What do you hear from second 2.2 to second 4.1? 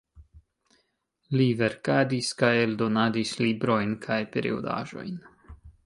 kaj eldonadis librojn